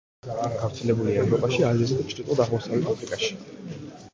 გავრცელებულია 0.61 1.25
ევროპაში, 1.25 1.59
აზიასა 1.67 1.99
და 1.99 2.07
ჩრდილო-აღმოსავლეთ 2.15 2.91
აფრიკაში. 2.95 3.33